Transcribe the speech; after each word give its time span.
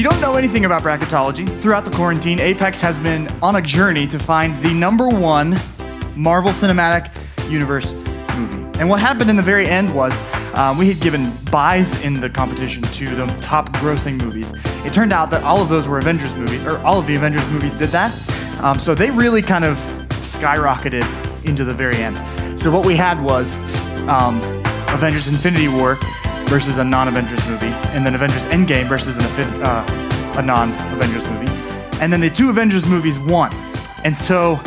you 0.00 0.08
don't 0.08 0.20
know 0.22 0.36
anything 0.36 0.64
about 0.64 0.82
bracketology, 0.82 1.46
throughout 1.60 1.84
the 1.84 1.90
quarantine, 1.90 2.40
Apex 2.40 2.80
has 2.80 2.96
been 3.00 3.28
on 3.42 3.56
a 3.56 3.60
journey 3.60 4.06
to 4.06 4.18
find 4.18 4.58
the 4.62 4.72
number 4.72 5.06
one 5.06 5.54
Marvel 6.16 6.52
Cinematic 6.52 7.10
Universe 7.50 7.92
movie. 8.38 8.78
And 8.78 8.88
what 8.88 8.98
happened 8.98 9.28
in 9.28 9.36
the 9.36 9.42
very 9.42 9.66
end 9.66 9.94
was 9.94 10.18
um, 10.54 10.78
we 10.78 10.88
had 10.88 11.00
given 11.00 11.30
buys 11.50 12.00
in 12.00 12.14
the 12.14 12.30
competition 12.30 12.82
to 12.82 13.14
the 13.14 13.26
top 13.42 13.68
grossing 13.74 14.18
movies. 14.24 14.50
It 14.86 14.94
turned 14.94 15.12
out 15.12 15.30
that 15.32 15.42
all 15.42 15.60
of 15.60 15.68
those 15.68 15.86
were 15.86 15.98
Avengers 15.98 16.32
movies, 16.34 16.64
or 16.64 16.78
all 16.78 16.98
of 16.98 17.06
the 17.06 17.14
Avengers 17.16 17.46
movies 17.50 17.76
did 17.76 17.90
that. 17.90 18.10
Um, 18.62 18.78
so 18.78 18.94
they 18.94 19.10
really 19.10 19.42
kind 19.42 19.66
of 19.66 19.76
skyrocketed 20.22 21.04
into 21.44 21.62
the 21.62 21.74
very 21.74 21.96
end. 21.96 22.16
So 22.58 22.70
what 22.70 22.86
we 22.86 22.96
had 22.96 23.22
was 23.22 23.54
um, 24.08 24.40
Avengers 24.88 25.28
Infinity 25.28 25.68
War 25.68 25.98
versus 26.50 26.78
a 26.78 26.84
non-Avengers 26.84 27.48
movie, 27.48 27.72
and 27.94 28.04
then 28.04 28.16
Avengers 28.16 28.42
Endgame 28.50 28.88
versus 28.88 29.16
an, 29.16 29.62
uh, 29.62 30.34
a 30.36 30.42
non-Avengers 30.42 31.30
movie. 31.30 31.50
And 32.02 32.12
then 32.12 32.20
the 32.20 32.28
two 32.28 32.50
Avengers 32.50 32.84
movies 32.86 33.20
won. 33.20 33.54
And 34.02 34.16
so 34.16 34.60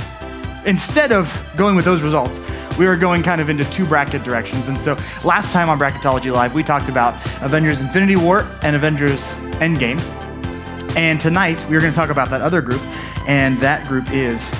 instead 0.65 1.11
of 1.11 1.27
going 1.57 1.75
with 1.75 1.83
those 1.83 2.01
results, 2.01 2.39
we 2.79 2.85
were 2.85 2.95
going 2.95 3.21
kind 3.21 3.41
of 3.41 3.49
into 3.49 3.65
two 3.65 3.85
bracket 3.85 4.23
directions. 4.23 4.67
And 4.69 4.77
so 4.77 4.97
last 5.25 5.51
time 5.51 5.69
on 5.69 5.77
Bracketology 5.77 6.31
Live, 6.31 6.53
we 6.53 6.63
talked 6.63 6.87
about 6.87 7.15
Avengers 7.41 7.81
Infinity 7.81 8.15
War 8.15 8.47
and 8.61 8.75
Avengers 8.75 9.21
Endgame. 9.59 9.99
And 10.95 11.19
tonight, 11.19 11.65
we 11.69 11.75
are 11.75 11.81
going 11.81 11.91
to 11.91 11.97
talk 11.97 12.11
about 12.11 12.29
that 12.29 12.41
other 12.41 12.61
group, 12.61 12.81
and 13.27 13.57
that 13.57 13.85
group 13.87 14.09
is 14.11 14.51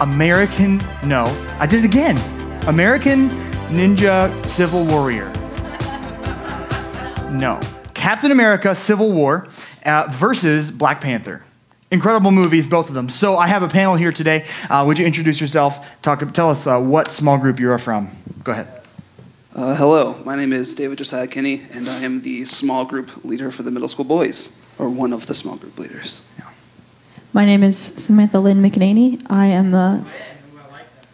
American, 0.00 0.78
no, 1.04 1.24
I 1.60 1.66
did 1.66 1.80
it 1.80 1.84
again. 1.84 2.16
American 2.66 3.28
Ninja 3.68 4.44
Civil 4.46 4.84
Warrior. 4.86 5.33
No. 7.34 7.58
Captain 7.94 8.30
America 8.30 8.76
Civil 8.76 9.10
War 9.10 9.48
uh, 9.84 10.06
versus 10.10 10.70
Black 10.70 11.00
Panther. 11.00 11.42
Incredible 11.90 12.30
movies, 12.30 12.64
both 12.66 12.88
of 12.88 12.94
them. 12.94 13.08
So 13.08 13.36
I 13.36 13.48
have 13.48 13.62
a 13.62 13.68
panel 13.68 13.96
here 13.96 14.12
today. 14.12 14.46
Uh, 14.70 14.84
would 14.86 14.98
you 14.98 15.04
introduce 15.04 15.40
yourself? 15.40 15.84
Talk, 16.00 16.32
tell 16.32 16.50
us 16.50 16.66
uh, 16.66 16.80
what 16.80 17.08
small 17.08 17.36
group 17.36 17.58
you 17.58 17.70
are 17.72 17.78
from. 17.78 18.10
Go 18.44 18.52
ahead. 18.52 18.68
Uh, 19.54 19.74
hello, 19.74 20.16
my 20.24 20.36
name 20.36 20.52
is 20.52 20.74
David 20.74 20.98
Josiah 20.98 21.26
Kinney, 21.26 21.62
and 21.72 21.88
I 21.88 22.00
am 22.00 22.22
the 22.22 22.44
small 22.44 22.84
group 22.84 23.24
leader 23.24 23.50
for 23.50 23.62
the 23.62 23.70
middle 23.70 23.88
school 23.88 24.04
boys, 24.04 24.60
or 24.78 24.88
one 24.88 25.12
of 25.12 25.26
the 25.26 25.34
small 25.34 25.56
group 25.56 25.78
leaders. 25.78 26.26
Yeah. 26.38 26.50
My 27.32 27.44
name 27.44 27.62
is 27.62 27.78
Samantha 27.78 28.38
Lynn 28.38 28.62
McNaney. 28.62 29.24
I 29.30 29.46
am 29.46 29.70
the. 29.70 30.04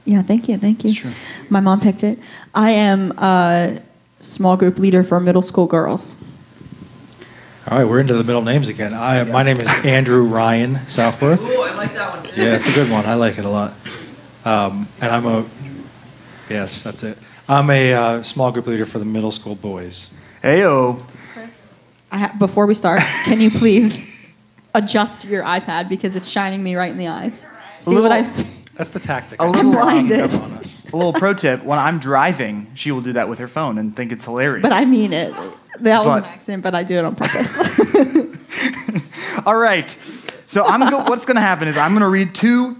Yeah, 0.06 0.22
thank 0.22 0.48
you, 0.48 0.56
thank 0.56 0.84
you. 0.84 0.92
Sure. 0.92 1.12
My 1.50 1.60
mom 1.60 1.80
picked 1.80 2.02
it. 2.02 2.18
I 2.54 2.70
am 2.70 3.12
a 3.18 3.80
small 4.20 4.56
group 4.56 4.78
leader 4.78 5.02
for 5.02 5.18
middle 5.20 5.42
school 5.42 5.66
girls. 5.66 6.22
All 7.68 7.78
right, 7.78 7.84
we're 7.84 8.00
into 8.00 8.14
the 8.14 8.24
middle 8.24 8.42
names 8.42 8.68
again. 8.68 8.94
I, 8.94 9.22
my 9.24 9.42
name 9.42 9.58
is 9.58 9.68
Andrew 9.84 10.24
Ryan 10.24 10.86
Southworth. 10.88 11.40
Oh, 11.42 11.68
I 11.70 11.74
like 11.76 11.92
that 11.94 12.16
one. 12.16 12.24
Yeah, 12.36 12.54
it's 12.56 12.68
a 12.70 12.74
good 12.74 12.90
one. 12.90 13.06
I 13.06 13.14
like 13.14 13.38
it 13.38 13.44
a 13.44 13.48
lot. 13.50 13.74
Um, 14.44 14.88
and 15.00 15.10
I'm 15.12 15.26
a, 15.26 15.44
yes, 16.48 16.82
that's 16.82 17.02
it. 17.02 17.18
I'm 17.48 17.68
a 17.70 17.92
uh, 17.92 18.22
small 18.22 18.50
group 18.50 18.66
leader 18.66 18.86
for 18.86 18.98
the 18.98 19.04
middle 19.04 19.30
school 19.30 19.54
boys. 19.54 20.10
Heyo. 20.42 21.02
Chris, 21.32 21.74
I 22.10 22.18
ha- 22.18 22.36
before 22.38 22.66
we 22.66 22.74
start, 22.74 23.00
can 23.24 23.40
you 23.40 23.50
please 23.50 24.34
adjust 24.74 25.26
your 25.26 25.44
iPad 25.44 25.88
because 25.88 26.16
it's 26.16 26.28
shining 26.28 26.62
me 26.62 26.74
right 26.76 26.90
in 26.90 26.96
the 26.98 27.08
eyes? 27.08 27.46
See 27.80 27.90
little- 27.90 28.04
what 28.04 28.12
I'm 28.12 28.24
saying? 28.24 28.48
That's 28.74 28.90
the 28.90 29.00
tactic. 29.00 29.38
A 29.40 29.44
I 29.44 29.46
little- 29.48 29.62
think 29.62 29.74
we're 29.74 29.82
on- 29.82 30.06
blinded. 30.08 30.30
Come 30.90 31.00
on 31.00 31.06
us. 31.06 31.06
A 31.06 31.06
little 31.06 31.12
pro 31.12 31.34
tip: 31.34 31.64
When 31.64 31.78
I'm 31.78 31.98
driving, 31.98 32.66
she 32.74 32.90
will 32.92 33.00
do 33.00 33.12
that 33.14 33.28
with 33.28 33.38
her 33.38 33.48
phone 33.48 33.78
and 33.78 33.94
think 33.94 34.12
it's 34.12 34.24
hilarious. 34.24 34.62
But 34.62 34.72
I 34.72 34.84
mean 34.84 35.12
it. 35.12 35.32
That 35.80 36.04
was 36.04 36.06
But- 36.06 36.24
an 36.24 36.24
accident, 36.24 36.62
but 36.62 36.74
I 36.74 36.82
do 36.84 36.98
it 36.98 37.04
on 37.04 37.14
purpose. 37.14 37.58
All 39.46 39.56
right. 39.56 39.88
So 40.42 40.64
I'm 40.64 40.88
go- 40.90 41.04
what's 41.04 41.24
going 41.24 41.36
to 41.36 41.40
happen 41.40 41.68
is 41.68 41.76
I'm 41.76 41.92
going 41.92 42.02
to 42.02 42.08
read 42.08 42.34
two 42.34 42.76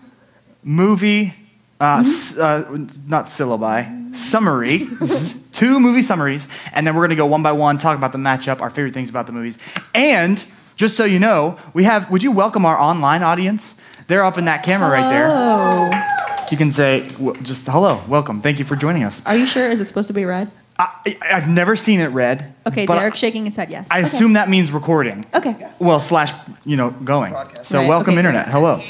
movie, 0.63 1.33
uh, 1.81 2.03
s- 2.05 2.37
uh, 2.37 2.69
not 3.07 3.27
syllabi, 3.27 4.15
summary, 4.15 4.87
two 5.53 5.79
movie 5.81 6.03
summaries, 6.03 6.49
and 6.73 6.85
then 6.87 6.95
we're 6.95 7.03
going 7.03 7.11
to 7.11 7.17
go 7.17 7.27
one 7.27 7.43
by 7.45 7.53
one, 7.53 7.79
talk 7.79 7.97
about 7.97 8.13
the 8.13 8.19
matchup, 8.19 8.61
our 8.61 8.71
favorite 8.71 8.93
things 8.93 9.09
about 9.09 9.27
the 9.27 9.33
movies, 9.33 9.57
and 9.95 10.45
just 10.77 10.97
so 10.97 11.05
you 11.05 11.19
know, 11.21 11.57
we 11.73 11.85
have. 11.85 12.11
Would 12.11 12.23
you 12.25 12.33
welcome 12.33 12.67
our 12.67 12.79
online 12.79 13.23
audience? 13.23 13.75
They're 14.09 14.25
up 14.25 14.37
in 14.37 14.47
that 14.47 14.65
camera 14.65 14.91
right 14.91 15.09
there. 15.09 15.29
You 16.51 16.57
can 16.57 16.73
say 16.73 17.07
w- 17.11 17.41
just 17.43 17.67
hello, 17.67 18.03
welcome, 18.09 18.41
thank 18.41 18.59
you 18.59 18.65
for 18.65 18.75
joining 18.77 19.05
us. 19.05 19.23
Are 19.25 19.37
you 19.37 19.47
sure? 19.47 19.71
Is 19.71 19.79
it 19.81 19.89
supposed 19.89 20.09
to 20.09 20.15
be 20.15 20.25
red? 20.25 20.51
I, 20.79 21.17
I've 21.33 21.49
never 21.49 21.77
seen 21.77 22.01
it 22.01 22.09
red. 22.09 22.55
Okay, 22.67 22.87
but 22.87 22.97
Derek 22.99 23.15
shaking 23.15 23.45
his 23.45 23.55
head 23.57 23.71
yes. 23.71 23.87
I 23.91 23.99
Okay. 24.01 24.09
assume 24.09 24.33
that 24.33 24.49
means 24.49 24.73
recording. 24.73 25.25
Okay. 25.35 25.55
Well, 25.79 26.01
slash, 26.01 26.33
you 26.65 26.77
know, 26.77 26.91
going. 26.91 27.35
So 27.63 27.79
Right, 27.81 27.89
welcome, 27.89 28.13
okay, 28.15 28.19
internet. 28.21 28.49
Hello. 28.49 28.81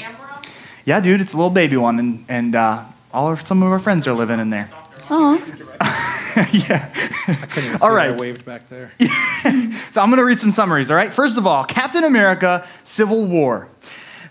Yeah, 0.85 0.99
dude, 1.01 1.21
it's 1.21 1.33
a 1.33 1.37
little 1.37 1.49
baby 1.51 1.77
one, 1.77 1.99
and 1.99 2.25
and 2.29 2.55
uh, 2.55 2.83
all 3.13 3.31
of 3.31 3.45
some 3.45 3.61
of 3.61 3.71
our 3.71 3.79
friends 3.79 4.07
are 4.07 4.13
living 4.13 4.39
in 4.39 4.49
there. 4.49 4.69
Aw. 5.09 5.35
yeah. 6.53 6.87
Couldn't 6.89 7.65
even 7.65 7.73
All 7.81 7.89
see 7.89 7.93
right. 7.95 8.09
I 8.11 8.15
waved 8.15 8.45
back 8.45 8.67
there. 8.69 8.91
So 9.91 9.99
I'm 9.99 10.07
going 10.07 10.19
to 10.19 10.23
read 10.25 10.39
some 10.39 10.51
summaries. 10.53 10.89
All 10.89 10.95
right. 10.95 11.13
First 11.13 11.37
of 11.37 11.45
all, 11.45 11.65
Captain 11.65 12.05
America: 12.05 12.65
Civil 12.85 13.25
War. 13.25 13.67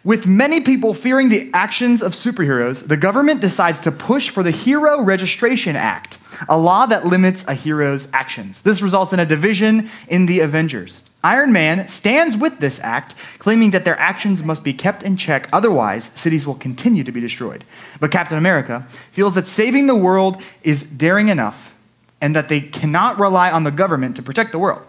With 0.03 0.27
many 0.27 0.62
people 0.62 0.94
fearing 0.94 1.28
the 1.28 1.50
actions 1.53 2.03
of 2.03 2.15
superheroes, 2.15 2.88
the 2.88 2.97
government 2.97 3.43
decides 3.43 3.81
to 3.81 3.93
push 3.93 4.31
for 4.31 4.43
the 4.43 4.50
Hero 4.50 5.03
Registration 5.03 5.77
Act, 5.77 6.16
a 6.49 6.59
law 6.59 6.87
that 6.87 7.05
limits 7.05 7.44
a 7.47 7.53
hero's 7.53 8.09
actions. 8.15 8.62
This 8.62 8.81
results 8.81 9.12
in 9.12 9.21
a 9.21 9.27
division 9.27 9.91
in 10.09 10.25
the 10.25 10.41
Avengers. 10.41 11.03
Iron 11.22 11.53
Man 11.53 11.87
stands 11.87 12.34
with 12.34 12.60
this 12.60 12.81
act, 12.81 13.15
claiming 13.39 13.72
that 13.72 13.84
their 13.84 13.99
actions 13.99 14.43
must 14.43 14.65
be 14.65 14.72
kept 14.72 15.03
in 15.03 15.19
check, 15.19 15.50
otherwise, 15.53 16.10
cities 16.15 16.47
will 16.47 16.55
continue 16.55 17.05
to 17.05 17.12
be 17.12 17.21
destroyed. 17.21 17.62
But 18.00 18.10
Captain 18.10 18.39
America 18.39 18.87
feels 19.12 19.34
that 19.34 19.47
saving 19.47 19.87
the 19.87 19.94
world 19.94 20.43
is 20.62 20.83
daring 20.83 21.28
enough 21.28 21.77
and 22.22 22.34
that 22.34 22.49
they 22.49 22.62
cannot 22.62 23.19
rely 23.19 23.50
on 23.50 23.65
the 23.65 23.71
government 23.71 24.16
to 24.16 24.22
protect 24.22 24.53
the 24.53 24.59
world. 24.59 24.81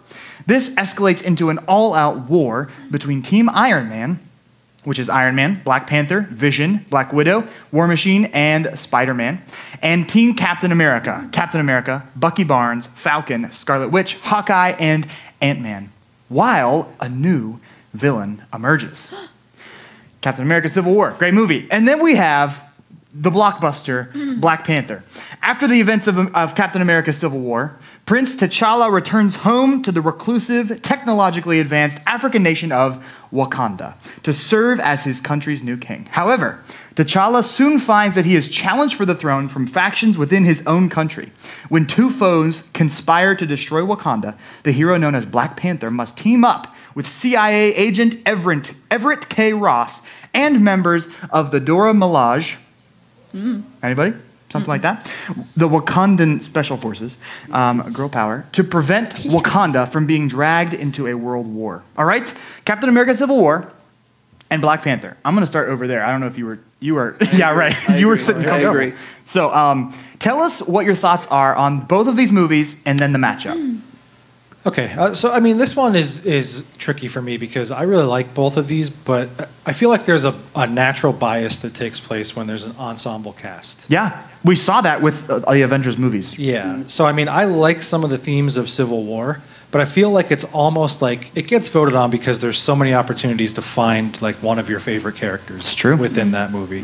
This 0.45 0.69
escalates 0.75 1.21
into 1.21 1.49
an 1.49 1.57
all 1.67 1.93
out 1.93 2.29
war 2.29 2.69
between 2.89 3.21
Team 3.21 3.49
Iron 3.49 3.89
Man 3.89 4.21
which 4.83 4.97
is 4.97 5.09
Iron 5.09 5.35
Man, 5.35 5.61
Black 5.63 5.87
Panther, 5.87 6.21
Vision, 6.31 6.85
Black 6.89 7.13
Widow, 7.13 7.47
War 7.71 7.87
Machine, 7.87 8.25
and 8.33 8.77
Spider 8.77 9.13
Man, 9.13 9.43
and 9.81 10.09
Team 10.09 10.33
Captain 10.35 10.71
America, 10.71 11.29
Captain 11.31 11.61
America, 11.61 12.07
Bucky 12.15 12.43
Barnes, 12.43 12.87
Falcon, 12.87 13.51
Scarlet 13.51 13.89
Witch, 13.89 14.15
Hawkeye, 14.15 14.75
and 14.79 15.07
Ant 15.41 15.61
Man, 15.61 15.91
while 16.29 16.93
a 16.99 17.07
new 17.09 17.59
villain 17.93 18.43
emerges. 18.53 19.13
Captain 20.21 20.45
America 20.45 20.69
Civil 20.69 20.93
War, 20.93 21.15
great 21.17 21.33
movie. 21.33 21.67
And 21.71 21.87
then 21.87 22.01
we 22.01 22.15
have 22.15 22.63
the 23.13 23.29
blockbuster 23.29 24.11
mm. 24.13 24.39
Black 24.39 24.63
Panther. 24.65 25.03
After 25.41 25.67
the 25.67 25.79
events 25.81 26.07
of, 26.07 26.33
of 26.35 26.55
Captain 26.55 26.81
America 26.81 27.11
Civil 27.11 27.39
War, 27.39 27.75
Prince 28.05 28.35
T'Challa 28.35 28.91
returns 28.91 29.37
home 29.37 29.81
to 29.83 29.91
the 29.91 30.01
reclusive, 30.01 30.81
technologically 30.81 31.59
advanced 31.59 31.99
African 32.05 32.43
nation 32.43 32.71
of 32.71 33.03
Wakanda 33.31 33.95
to 34.23 34.33
serve 34.33 34.79
as 34.79 35.03
his 35.03 35.21
country's 35.21 35.63
new 35.63 35.77
king. 35.77 36.07
However, 36.11 36.59
T'Challa 36.95 37.43
soon 37.43 37.79
finds 37.79 38.15
that 38.15 38.25
he 38.25 38.35
is 38.35 38.49
challenged 38.49 38.95
for 38.95 39.05
the 39.05 39.15
throne 39.15 39.47
from 39.47 39.65
factions 39.65 40.17
within 40.17 40.43
his 40.43 40.65
own 40.67 40.89
country. 40.89 41.31
When 41.69 41.85
two 41.85 42.09
foes 42.09 42.63
conspire 42.73 43.35
to 43.35 43.45
destroy 43.45 43.81
Wakanda, 43.81 44.37
the 44.63 44.73
hero 44.73 44.97
known 44.97 45.15
as 45.15 45.25
Black 45.25 45.55
Panther 45.55 45.89
must 45.89 46.17
team 46.17 46.43
up 46.43 46.75
with 46.93 47.07
CIA 47.07 47.73
agent 47.75 48.17
Everett, 48.25 48.73
Everett 48.89 49.29
K. 49.29 49.53
Ross 49.53 50.01
and 50.33 50.63
members 50.63 51.07
of 51.29 51.51
the 51.51 51.59
Dora 51.59 51.93
Milaje. 51.93 52.55
Mm. 53.33 53.63
Anybody? 53.81 54.13
Something 54.51 54.69
like 54.69 54.81
that. 54.81 55.09
The 55.55 55.69
Wakandan 55.69 56.43
Special 56.43 56.75
Forces, 56.77 57.17
um, 57.51 57.81
girl 57.93 58.09
power, 58.09 58.45
to 58.51 58.63
prevent 58.63 59.15
Wakanda 59.15 59.87
from 59.89 60.05
being 60.05 60.27
dragged 60.27 60.73
into 60.73 61.07
a 61.07 61.13
world 61.15 61.47
war. 61.47 61.83
All 61.97 62.05
right? 62.05 62.33
Captain 62.65 62.89
America 62.89 63.15
Civil 63.15 63.37
War 63.37 63.71
and 64.49 64.61
Black 64.61 64.83
Panther. 64.83 65.15
I'm 65.23 65.33
going 65.33 65.45
to 65.45 65.49
start 65.49 65.69
over 65.69 65.87
there. 65.87 66.03
I 66.03 66.11
don't 66.11 66.19
know 66.19 66.27
if 66.27 66.37
you 66.37 66.45
were, 66.45 66.59
you 66.81 66.95
were, 66.95 67.15
yeah, 67.33 67.53
right. 67.55 67.75
You 67.97 68.07
were 68.07 68.13
agree. 68.13 68.25
sitting 68.25 68.41
I 68.43 68.45
comfortable. 68.45 68.75
agree. 68.77 68.93
So 69.23 69.49
um, 69.53 69.95
tell 70.19 70.41
us 70.41 70.61
what 70.61 70.85
your 70.85 70.95
thoughts 70.95 71.25
are 71.27 71.55
on 71.55 71.79
both 71.85 72.07
of 72.07 72.17
these 72.17 72.31
movies 72.33 72.81
and 72.85 72.99
then 72.99 73.13
the 73.13 73.19
matchup. 73.19 73.70
Okay, 74.63 74.93
uh, 74.93 75.13
so 75.15 75.31
I 75.31 75.39
mean, 75.39 75.57
this 75.57 75.75
one 75.75 75.95
is 75.95 76.23
is 76.25 76.71
tricky 76.77 77.07
for 77.07 77.21
me 77.21 77.37
because 77.37 77.71
I 77.71 77.81
really 77.83 78.05
like 78.05 78.35
both 78.35 78.57
of 78.57 78.67
these, 78.67 78.91
but 78.91 79.27
I 79.65 79.73
feel 79.73 79.89
like 79.89 80.05
there's 80.05 80.25
a, 80.25 80.35
a 80.55 80.67
natural 80.67 81.13
bias 81.13 81.59
that 81.59 81.73
takes 81.73 81.99
place 81.99 82.35
when 82.35 82.45
there's 82.45 82.63
an 82.63 82.75
ensemble 82.77 83.33
cast. 83.33 83.89
Yeah, 83.89 84.21
we 84.43 84.55
saw 84.55 84.81
that 84.81 85.01
with 85.01 85.27
uh, 85.31 85.39
the 85.39 85.63
Avengers 85.63 85.97
movies. 85.97 86.37
Yeah. 86.37 86.83
So 86.87 87.05
I 87.05 87.11
mean, 87.11 87.27
I 87.27 87.45
like 87.45 87.81
some 87.81 88.03
of 88.03 88.11
the 88.11 88.19
themes 88.19 88.55
of 88.55 88.69
Civil 88.69 89.03
War, 89.03 89.41
but 89.71 89.81
I 89.81 89.85
feel 89.85 90.11
like 90.11 90.29
it's 90.29 90.45
almost 90.53 91.01
like 91.01 91.35
it 91.35 91.47
gets 91.47 91.67
voted 91.69 91.95
on 91.95 92.11
because 92.11 92.39
there's 92.39 92.59
so 92.59 92.75
many 92.75 92.93
opportunities 92.93 93.53
to 93.53 93.63
find 93.63 94.21
like 94.21 94.35
one 94.43 94.59
of 94.59 94.69
your 94.69 94.79
favorite 94.79 95.15
characters. 95.15 95.61
It's 95.61 95.75
true. 95.75 95.97
within 95.97 96.31
that 96.31 96.51
movie. 96.51 96.83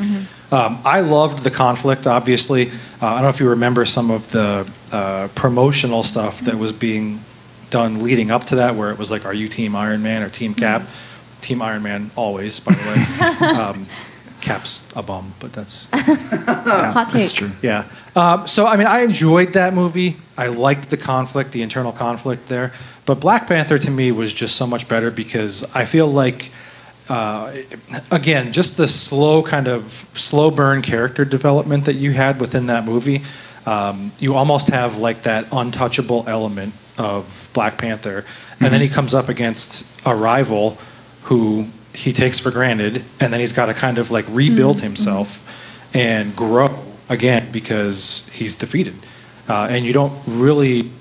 Um, 0.51 0.79
I 0.83 1.01
loved 1.01 1.43
the 1.43 1.51
conflict. 1.51 2.07
Obviously, 2.07 2.69
uh, 3.01 3.05
I 3.05 3.13
don't 3.15 3.23
know 3.23 3.29
if 3.29 3.39
you 3.39 3.49
remember 3.49 3.85
some 3.85 4.09
of 4.09 4.31
the 4.31 4.67
uh, 4.91 5.27
promotional 5.35 6.01
stuff 6.01 6.39
that 6.39 6.57
was 6.57 6.73
being 6.73 7.19
done 7.69 8.03
leading 8.03 8.31
up 8.31 8.45
to 8.45 8.55
that, 8.57 8.75
where 8.75 8.91
it 8.91 8.97
was 8.97 9.11
like, 9.11 9.25
"Are 9.25 9.33
you 9.33 9.47
Team 9.47 9.75
Iron 9.75 10.03
Man 10.03 10.23
or 10.23 10.29
Team 10.29 10.53
Cap?" 10.53 10.83
Team 11.41 11.61
Iron 11.61 11.83
Man 11.83 12.11
always, 12.15 12.59
by 12.59 12.73
the 12.73 13.39
way. 13.39 13.47
um, 13.55 13.85
Cap's 14.41 14.87
a 14.95 15.01
bum, 15.01 15.33
but 15.39 15.51
that's 15.53 15.89
Hot 15.93 17.09
take. 17.09 17.21
That's 17.21 17.33
true. 17.33 17.51
yeah. 17.61 17.85
Um, 18.15 18.47
so 18.47 18.65
I 18.65 18.77
mean, 18.77 18.87
I 18.87 19.01
enjoyed 19.01 19.53
that 19.53 19.73
movie. 19.73 20.17
I 20.37 20.47
liked 20.47 20.89
the 20.89 20.97
conflict, 20.97 21.51
the 21.51 21.61
internal 21.61 21.91
conflict 21.91 22.47
there. 22.47 22.73
But 23.05 23.19
Black 23.19 23.47
Panther 23.47 23.77
to 23.79 23.91
me 23.91 24.11
was 24.11 24.33
just 24.33 24.55
so 24.55 24.67
much 24.67 24.87
better 24.87 25.11
because 25.11 25.63
I 25.75 25.85
feel 25.85 26.07
like, 26.07 26.51
uh, 27.09 27.55
again, 28.11 28.51
just 28.51 28.77
the 28.77 28.87
slow 28.87 29.41
kind 29.41 29.67
of 29.67 30.09
slow 30.13 30.51
burn 30.51 30.81
character 30.81 31.25
development 31.25 31.85
that 31.85 31.95
you 31.95 32.11
had 32.11 32.39
within 32.39 32.67
that 32.67 32.85
movie. 32.85 33.21
Um, 33.65 34.11
you 34.19 34.35
almost 34.35 34.69
have 34.69 34.97
like 34.97 35.23
that 35.23 35.47
untouchable 35.51 36.25
element 36.27 36.73
of 36.97 37.49
Black 37.53 37.77
Panther, 37.77 38.25
and 38.59 38.73
then 38.73 38.81
he 38.81 38.89
comes 38.89 39.13
up 39.13 39.29
against 39.29 40.01
a 40.05 40.15
rival 40.15 40.77
who 41.23 41.67
he 41.93 42.13
takes 42.13 42.39
for 42.39 42.51
granted, 42.51 43.03
and 43.19 43.33
then 43.33 43.39
he's 43.39 43.53
got 43.53 43.67
to 43.67 43.73
kind 43.73 43.97
of 43.97 44.11
like 44.11 44.25
rebuild 44.29 44.81
himself 44.81 45.43
and 45.93 46.35
grow 46.35 46.83
again 47.09 47.51
because 47.51 48.29
he's 48.33 48.55
defeated. 48.55 48.95
Uh, 49.49 49.67
and 49.69 49.85
you 49.85 49.93
don't 49.93 50.13
really, 50.27 50.91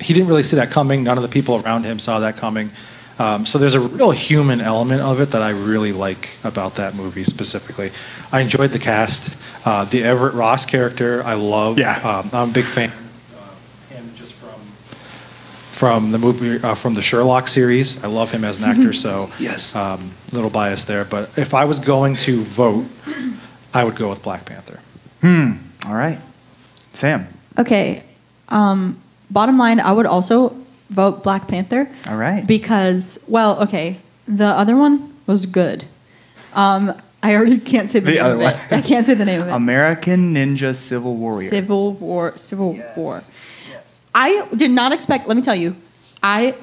he 0.00 0.12
didn't 0.12 0.28
really 0.28 0.42
see 0.42 0.56
that 0.56 0.70
coming. 0.70 1.04
None 1.04 1.16
of 1.16 1.22
the 1.22 1.28
people 1.28 1.62
around 1.64 1.84
him 1.84 1.98
saw 1.98 2.18
that 2.20 2.36
coming. 2.36 2.70
Um, 3.18 3.46
so 3.46 3.58
there's 3.58 3.74
a 3.74 3.80
real 3.80 4.10
human 4.10 4.60
element 4.60 5.00
of 5.00 5.20
it 5.20 5.30
that 5.30 5.42
I 5.42 5.50
really 5.50 5.92
like 5.92 6.36
about 6.42 6.74
that 6.76 6.96
movie 6.96 7.22
specifically. 7.22 7.92
I 8.32 8.40
enjoyed 8.40 8.70
the 8.70 8.80
cast. 8.80 9.38
Uh, 9.64 9.84
the 9.84 10.02
Everett 10.02 10.34
Ross 10.34 10.66
character, 10.66 11.22
I 11.22 11.34
love. 11.34 11.78
Yeah. 11.78 11.96
Um, 11.98 12.30
I'm 12.32 12.50
a 12.50 12.52
big 12.52 12.64
fan. 12.64 12.90
Uh, 12.90 13.94
him 13.94 14.12
just 14.16 14.32
from 14.34 14.60
from 15.74 16.12
the 16.12 16.18
movie 16.18 16.62
uh, 16.64 16.74
from 16.76 16.94
the 16.94 17.02
Sherlock 17.02 17.48
series. 17.48 18.04
I 18.04 18.08
love 18.08 18.30
him 18.30 18.44
as 18.44 18.58
an 18.62 18.64
actor. 18.70 18.92
So 18.92 19.28
Yes. 19.40 19.74
um, 19.74 20.12
little 20.32 20.50
bias 20.50 20.84
there. 20.84 21.04
But 21.04 21.30
if 21.36 21.52
I 21.52 21.64
was 21.64 21.80
going 21.80 22.14
to 22.26 22.42
vote, 22.44 22.86
I 23.74 23.82
would 23.84 23.96
go 23.96 24.08
with 24.08 24.22
Black 24.22 24.44
Panther. 24.46 24.78
Hmm. 25.20 25.52
All 25.86 25.94
right. 25.94 26.18
Sam. 26.92 27.26
Okay. 27.58 28.02
Um, 28.48 29.00
bottom 29.30 29.58
line, 29.58 29.80
I 29.80 29.90
would 29.92 30.06
also 30.06 30.56
vote 30.90 31.22
Black 31.24 31.48
Panther. 31.48 31.90
All 32.08 32.16
right. 32.16 32.46
Because, 32.46 33.24
well, 33.28 33.60
okay, 33.62 33.96
the 34.28 34.46
other 34.46 34.76
one 34.76 35.12
was 35.26 35.44
good. 35.46 35.86
Um, 36.54 36.94
I 37.22 37.34
already 37.34 37.58
can't 37.58 37.88
say 37.90 37.98
the, 38.00 38.06
The 38.06 38.12
name 38.12 38.24
other 38.24 38.34
of 38.34 38.40
it. 38.42 38.44
one. 38.44 38.54
I 38.70 38.80
can't 38.82 39.04
say 39.04 39.14
the 39.14 39.24
name 39.24 39.40
of 39.40 39.48
it. 39.48 39.50
American 39.52 40.34
Ninja 40.34 40.74
Civil 40.76 41.16
Warrior. 41.16 41.48
Civil 41.48 41.94
War. 41.94 42.36
Civil 42.36 42.78
War. 42.96 43.18
Yes. 44.14 44.46
I 44.50 44.54
did 44.54 44.70
not 44.70 44.92
expect. 44.92 45.26
Let 45.28 45.36
me 45.36 45.42
tell 45.42 45.56
you, 45.56 45.76
I. 46.22 46.54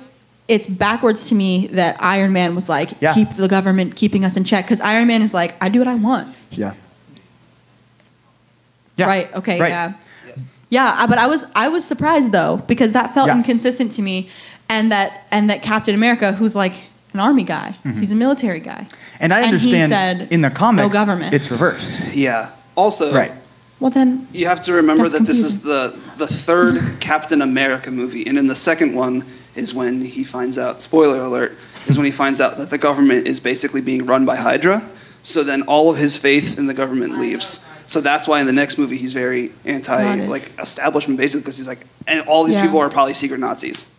It's 0.48 0.68
backwards 0.68 1.30
to 1.30 1.36
me 1.36 1.68
that 1.68 1.96
Iron 2.04 2.34
Man 2.34 2.56
was 2.56 2.68
like, 2.68 2.90
Yeah. 3.00 3.14
keep 3.14 3.30
the 3.38 3.48
government 3.48 3.96
keeping 3.96 4.26
us 4.26 4.36
in 4.36 4.44
check. 4.44 4.66
Because 4.66 4.82
Iron 4.82 5.08
Man 5.08 5.22
is 5.22 5.34
like, 5.34 5.56
I 5.62 5.70
do 5.70 5.80
what 5.80 5.88
I 5.88 5.96
want. 5.96 6.36
yeah. 6.50 6.74
Yeah. 8.98 9.06
Right. 9.08 9.34
Okay. 9.34 9.60
Right. 9.60 9.70
Yeah. 9.70 9.94
Yes. 10.28 10.52
Yeah. 10.70 11.06
But 11.08 11.18
I 11.20 11.28
was 11.28 11.46
I 11.56 11.70
was 11.70 11.86
surprised 11.86 12.32
though 12.34 12.58
because 12.68 12.92
that 12.92 13.14
felt 13.14 13.28
Yeah. 13.28 13.38
inconsistent 13.38 13.94
to 13.94 14.02
me, 14.02 14.30
and 14.70 14.92
that 14.92 15.26
and 15.32 15.50
that 15.50 15.62
Captain 15.62 15.96
America, 15.96 16.34
who's 16.34 16.56
like 16.56 16.74
an 17.14 17.20
army 17.20 17.44
guy, 17.44 17.76
mm-hmm. 17.86 18.00
he's 18.00 18.12
a 18.12 18.16
military 18.16 18.60
guy, 18.60 18.88
And 19.20 19.34
I 19.34 19.42
And 19.42 19.60
he 19.60 19.74
understand 19.76 20.20
said, 20.22 20.32
in 20.32 20.42
the 20.42 20.50
comics, 20.50 20.84
"No 20.86 20.90
government." 20.90 21.34
it's 21.34 21.50
reversed. 21.52 22.14
Yeah. 22.16 22.50
Also, 22.76 23.14
Right. 23.14 23.32
Well 23.82 23.92
then 23.92 24.28
you 24.32 24.46
have 24.48 24.62
to 24.62 24.74
remember 24.74 25.04
That's 25.04 25.20
that 25.20 25.28
this 25.28 25.44
is 25.44 25.64
the, 25.64 25.94
the 26.18 26.28
third 26.28 26.80
Captain 27.02 27.42
America 27.42 27.92
movie. 27.92 28.26
And 28.28 28.38
in 28.38 28.48
the 28.48 28.56
second 28.56 28.96
one 28.96 29.26
is 29.56 29.74
when 29.74 30.02
he 30.02 30.24
finds 30.24 30.58
out, 30.58 30.82
spoiler 30.82 31.20
alert, 31.22 31.58
is 31.88 31.98
when 31.98 32.06
he 32.06 32.12
finds 32.12 32.40
out 32.40 32.58
that 32.58 32.70
the 32.70 32.78
government 32.78 33.28
is 33.28 33.40
basically 33.42 33.82
being 33.82 34.06
run 34.06 34.24
by 34.26 34.38
Hydra. 34.38 34.88
So 35.24 35.44
then 35.44 35.64
all 35.64 35.90
of 35.90 35.98
his 35.98 36.16
faith 36.16 36.58
in 36.60 36.68
the 36.68 36.74
government 36.74 37.18
leaves. 37.20 37.68
So 37.88 38.00
that's 38.02 38.28
why 38.28 38.40
in 38.40 38.46
the 38.48 38.54
next 38.54 38.78
movie 38.78 38.98
he's 38.98 39.14
very 39.14 39.52
anti 39.66 40.26
like 40.28 40.54
establishment 40.60 41.18
basically 41.20 41.42
because 41.42 41.58
he's 41.58 41.68
like 41.68 41.82
and 42.08 42.22
all 42.28 42.46
these 42.46 42.56
Yeah. 42.56 42.66
people 42.66 42.80
are 42.80 42.90
probably 42.90 43.14
secret 43.16 43.40
Nazis. 43.40 43.98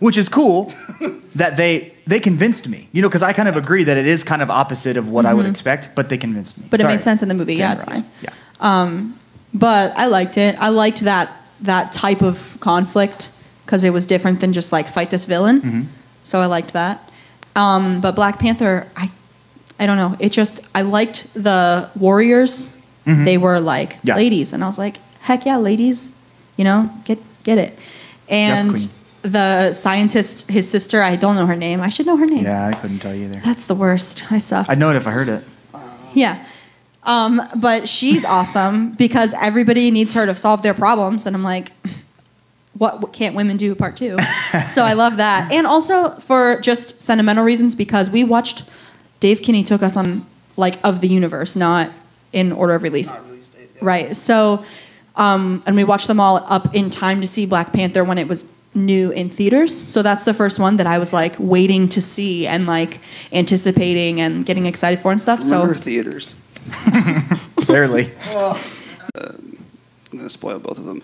Which 0.00 0.16
is 0.16 0.28
cool 0.28 0.72
that 1.36 1.56
they 1.56 1.92
they 2.06 2.18
convinced 2.20 2.66
me. 2.68 2.88
You 2.92 3.02
know, 3.02 3.08
because 3.08 3.22
I 3.22 3.32
kind 3.34 3.48
of 3.48 3.56
agree 3.56 3.84
that 3.84 3.96
it 3.98 4.06
is 4.06 4.24
kind 4.24 4.42
of 4.42 4.50
opposite 4.50 4.96
of 4.96 5.08
what 5.08 5.26
I 5.26 5.34
would 5.34 5.46
expect, 5.46 5.94
but 5.94 6.08
they 6.08 6.16
convinced 6.18 6.56
me. 6.56 6.62
Mm-hmm. 6.62 6.70
But 6.70 6.80
it 6.80 6.86
made 6.86 7.02
sense 7.02 7.22
in 7.22 7.28
the 7.28 7.34
movie. 7.34 7.56
Yeah, 7.56 7.72
it's 7.74 7.82
interrupt. 7.84 8.06
fine. 8.06 8.12
Yeah. 8.22 9.17
But 9.54 9.96
I 9.96 10.06
liked 10.06 10.36
it. 10.36 10.56
I 10.58 10.68
liked 10.68 11.00
that 11.00 11.34
that 11.60 11.92
type 11.92 12.22
of 12.22 12.56
conflict 12.60 13.30
because 13.64 13.84
it 13.84 13.90
was 13.90 14.06
different 14.06 14.40
than 14.40 14.52
just 14.52 14.72
like 14.72 14.88
fight 14.88 15.10
this 15.10 15.24
villain. 15.24 15.60
Mm-hmm. 15.60 15.82
So 16.22 16.40
I 16.40 16.46
liked 16.46 16.72
that. 16.74 17.10
Um, 17.56 18.00
but 18.00 18.14
Black 18.14 18.38
Panther, 18.38 18.86
I 18.96 19.10
I 19.80 19.86
don't 19.86 19.96
know. 19.96 20.16
It 20.20 20.30
just 20.32 20.66
I 20.74 20.82
liked 20.82 21.32
the 21.34 21.90
warriors. 21.96 22.74
They 23.06 23.38
were 23.38 23.58
like 23.58 23.94
Mm-hmm. 23.94 24.08
Yeah. 24.08 24.16
ladies, 24.16 24.52
and 24.52 24.62
I 24.62 24.66
was 24.66 24.78
like, 24.78 24.96
heck 25.20 25.46
yeah, 25.46 25.56
ladies. 25.56 26.20
You 26.58 26.64
know, 26.64 26.90
get 27.04 27.18
get 27.42 27.56
it. 27.56 27.78
And 28.28 28.86
the 29.22 29.72
scientist, 29.72 30.50
his 30.50 30.68
sister, 30.70 31.00
I 31.02 31.16
don't 31.16 31.34
know 31.34 31.46
her 31.46 31.56
name. 31.56 31.80
I 31.80 31.88
should 31.88 32.04
know 32.06 32.16
her 32.18 32.26
name. 32.26 32.44
Yeah, 32.44 32.68
I 32.68 32.74
couldn't 32.74 32.98
tell 32.98 33.14
you 33.14 33.24
either. 33.24 33.40
That's 33.42 33.64
the 33.66 33.74
worst. 33.74 34.30
I 34.30 34.38
suck. 34.38 34.68
I'd 34.68 34.78
know 34.78 34.90
it 34.90 34.96
if 34.96 35.06
I 35.06 35.10
heard 35.12 35.28
it. 35.28 35.42
Yeah. 36.12 36.44
Um, 37.08 37.42
but 37.56 37.88
she's 37.88 38.24
awesome 38.26 38.92
because 38.92 39.34
everybody 39.40 39.90
needs 39.90 40.12
her 40.12 40.26
to 40.26 40.34
solve 40.34 40.60
their 40.60 40.74
problems. 40.74 41.24
And 41.24 41.34
I'm 41.34 41.42
like, 41.42 41.72
what, 42.74 43.00
what 43.00 43.14
can't 43.14 43.34
women 43.34 43.56
do 43.56 43.74
part 43.74 43.96
two? 43.96 44.18
so 44.68 44.82
I 44.82 44.92
love 44.92 45.16
that. 45.16 45.50
And 45.50 45.66
also 45.66 46.10
for 46.10 46.60
just 46.60 47.00
sentimental 47.00 47.44
reasons 47.44 47.74
because 47.74 48.10
we 48.10 48.24
watched 48.24 48.68
Dave 49.20 49.40
Kinney 49.40 49.64
took 49.64 49.82
us 49.82 49.96
on 49.96 50.26
like 50.58 50.78
of 50.84 51.00
the 51.00 51.08
universe, 51.08 51.56
not 51.56 51.90
in 52.34 52.52
order 52.52 52.74
of 52.74 52.82
release. 52.82 53.10
Not 53.10 53.24
release 53.24 53.48
date, 53.48 53.70
yeah. 53.74 53.80
Right. 53.80 54.14
So, 54.14 54.62
um, 55.16 55.62
and 55.66 55.74
we 55.74 55.84
watched 55.84 56.08
them 56.08 56.20
all 56.20 56.36
up 56.36 56.74
in 56.74 56.90
time 56.90 57.22
to 57.22 57.26
see 57.26 57.46
Black 57.46 57.72
Panther 57.72 58.04
when 58.04 58.18
it 58.18 58.28
was 58.28 58.54
new 58.74 59.10
in 59.12 59.30
theaters. 59.30 59.74
So 59.74 60.02
that's 60.02 60.24
the 60.24 60.34
first 60.34 60.60
one 60.60 60.76
that 60.76 60.86
I 60.86 60.98
was 60.98 61.12
like 61.12 61.34
waiting 61.38 61.88
to 61.90 62.02
see 62.02 62.46
and 62.46 62.66
like 62.66 63.00
anticipating 63.32 64.20
and 64.20 64.44
getting 64.44 64.66
excited 64.66 65.00
for 65.00 65.10
and 65.10 65.20
stuff. 65.20 65.40
Remember 65.40 65.74
so 65.74 65.80
theaters. 65.80 66.44
Barely. 67.66 68.12
I'm 70.10 70.16
going 70.16 70.24
to 70.24 70.30
spoil 70.30 70.58
both 70.58 70.78
of 70.78 70.84
them. 70.84 71.02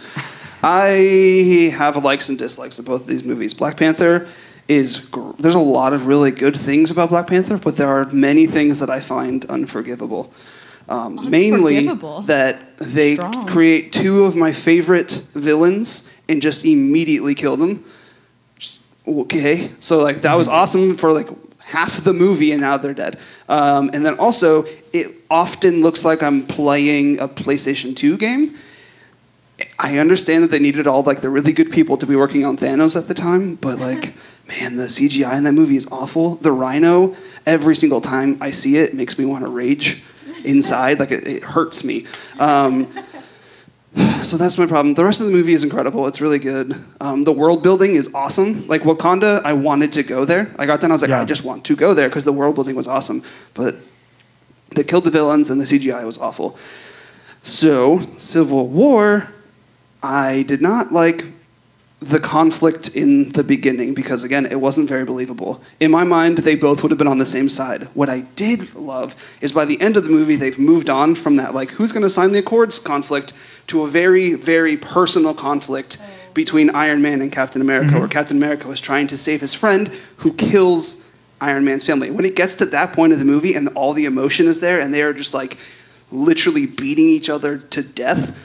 I 0.62 1.72
have 1.76 2.02
likes 2.02 2.28
and 2.30 2.38
dislikes 2.38 2.78
of 2.78 2.86
both 2.86 3.02
of 3.02 3.06
these 3.06 3.22
movies. 3.24 3.52
Black 3.52 3.76
Panther 3.76 4.26
is 4.66 4.98
gr- 5.06 5.32
there's 5.38 5.54
a 5.54 5.58
lot 5.58 5.92
of 5.92 6.06
really 6.06 6.30
good 6.30 6.56
things 6.56 6.90
about 6.90 7.10
Black 7.10 7.26
Panther, 7.26 7.58
but 7.58 7.76
there 7.76 7.88
are 7.88 8.06
many 8.06 8.46
things 8.46 8.80
that 8.80 8.88
I 8.88 9.00
find 9.00 9.44
unforgivable. 9.46 10.32
Um, 10.88 11.30
mainly 11.30 11.86
that 12.26 12.76
they 12.78 13.14
Strong. 13.14 13.46
create 13.46 13.92
two 13.92 14.24
of 14.24 14.36
my 14.36 14.52
favorite 14.52 15.12
villains 15.34 16.14
and 16.28 16.42
just 16.42 16.64
immediately 16.64 17.34
kill 17.34 17.56
them. 17.56 17.84
Just, 18.58 18.82
okay, 19.06 19.70
so 19.78 20.02
like 20.02 20.22
that 20.22 20.34
was 20.34 20.46
awesome 20.58 20.96
for 20.96 21.12
like 21.12 21.28
half 21.64 22.02
the 22.04 22.12
movie, 22.12 22.52
and 22.52 22.60
now 22.60 22.76
they're 22.76 22.94
dead. 22.94 23.18
Um, 23.48 23.90
and 23.92 24.04
then 24.04 24.18
also, 24.18 24.64
it 24.92 25.14
often 25.30 25.82
looks 25.82 26.04
like 26.04 26.22
I'm 26.22 26.46
playing 26.46 27.20
a 27.20 27.28
PlayStation 27.28 27.96
2 27.96 28.16
game. 28.16 28.56
I 29.78 29.98
understand 29.98 30.42
that 30.44 30.50
they 30.50 30.58
needed 30.58 30.86
all 30.86 31.02
like 31.02 31.20
the 31.20 31.30
really 31.30 31.52
good 31.52 31.70
people 31.70 31.96
to 31.98 32.06
be 32.06 32.16
working 32.16 32.44
on 32.44 32.56
Thanos 32.56 32.96
at 32.96 33.08
the 33.08 33.14
time, 33.14 33.54
but 33.56 33.78
like, 33.78 34.14
man, 34.48 34.76
the 34.76 34.84
CGI 34.84 35.36
in 35.36 35.44
that 35.44 35.52
movie 35.52 35.76
is 35.76 35.86
awful. 35.90 36.36
The 36.36 36.52
Rhino, 36.52 37.14
every 37.46 37.76
single 37.76 38.00
time 38.00 38.36
I 38.40 38.50
see 38.50 38.76
it, 38.76 38.94
makes 38.94 39.18
me 39.18 39.24
want 39.24 39.44
to 39.44 39.50
rage 39.50 40.02
inside. 40.44 40.98
Like 40.98 41.12
it, 41.12 41.26
it 41.26 41.42
hurts 41.44 41.84
me. 41.84 42.06
Um, 42.38 42.88
so 44.22 44.36
that's 44.36 44.58
my 44.58 44.66
problem. 44.66 44.94
The 44.94 45.04
rest 45.04 45.20
of 45.20 45.26
the 45.26 45.32
movie 45.32 45.52
is 45.52 45.62
incredible. 45.62 46.06
It's 46.06 46.20
really 46.20 46.38
good. 46.38 46.74
Um, 47.00 47.22
the 47.22 47.32
world 47.32 47.62
building 47.62 47.94
is 47.94 48.14
awesome. 48.14 48.66
Like 48.66 48.82
Wakanda, 48.82 49.42
I 49.44 49.52
wanted 49.52 49.92
to 49.94 50.02
go 50.02 50.24
there. 50.24 50.52
I 50.58 50.66
got 50.66 50.80
there 50.80 50.86
and 50.86 50.92
I 50.92 50.94
was 50.94 51.02
like, 51.02 51.10
Yeah. 51.10 51.20
I 51.20 51.24
just 51.24 51.44
want 51.44 51.64
to 51.66 51.76
go 51.76 51.94
there 51.94 52.08
because 52.08 52.24
the 52.24 52.32
world 52.32 52.54
building 52.54 52.76
was 52.76 52.88
awesome. 52.88 53.22
But 53.54 53.76
they 54.74 54.82
killed 54.82 55.04
the 55.04 55.10
villains 55.10 55.50
and 55.50 55.60
the 55.60 55.64
CGI 55.64 56.04
was 56.04 56.18
awful. 56.18 56.58
So, 57.42 58.00
Civil 58.16 58.68
War, 58.68 59.28
I 60.02 60.42
did 60.42 60.60
not 60.62 60.92
like 60.92 61.24
the 62.04 62.20
conflict 62.20 62.94
in 62.94 63.30
the 63.30 63.42
beginning 63.42 63.94
because, 63.94 64.24
again, 64.24 64.46
it 64.46 64.60
wasn't 64.60 64.88
very 64.88 65.04
believable. 65.04 65.62
In 65.80 65.90
my 65.90 66.04
mind, 66.04 66.38
they 66.38 66.54
both 66.54 66.82
would 66.82 66.90
have 66.90 66.98
been 66.98 67.08
on 67.08 67.18
the 67.18 67.26
same 67.26 67.48
side. 67.48 67.84
What 67.94 68.08
I 68.08 68.20
did 68.36 68.74
love 68.74 69.16
is 69.40 69.52
by 69.52 69.64
the 69.64 69.80
end 69.80 69.96
of 69.96 70.04
the 70.04 70.10
movie, 70.10 70.36
they've 70.36 70.58
moved 70.58 70.90
on 70.90 71.14
from 71.14 71.36
that, 71.36 71.54
like, 71.54 71.70
who's 71.72 71.92
going 71.92 72.02
to 72.02 72.10
sign 72.10 72.32
the 72.32 72.40
Accords 72.40 72.78
conflict 72.78 73.32
to 73.68 73.82
a 73.82 73.88
very, 73.88 74.34
very 74.34 74.76
personal 74.76 75.34
conflict 75.34 75.98
between 76.34 76.70
Iron 76.70 77.00
Man 77.00 77.22
and 77.22 77.32
Captain 77.32 77.62
America, 77.62 77.90
mm-hmm. 77.90 78.00
where 78.00 78.08
Captain 78.08 78.36
America 78.36 78.68
was 78.68 78.80
trying 78.80 79.06
to 79.06 79.16
save 79.16 79.40
his 79.40 79.54
friend 79.54 79.88
who 80.18 80.32
kills 80.34 81.10
Iron 81.40 81.64
Man's 81.64 81.84
family. 81.84 82.10
When 82.10 82.24
it 82.24 82.36
gets 82.36 82.56
to 82.56 82.66
that 82.66 82.92
point 82.92 83.12
of 83.12 83.18
the 83.18 83.24
movie 83.24 83.54
and 83.54 83.68
all 83.68 83.92
the 83.92 84.04
emotion 84.04 84.46
is 84.46 84.60
there 84.60 84.80
and 84.80 84.92
they 84.92 85.02
are 85.02 85.12
just 85.12 85.32
like 85.32 85.56
literally 86.10 86.66
beating 86.66 87.06
each 87.06 87.30
other 87.30 87.58
to 87.58 87.82
death, 87.82 88.38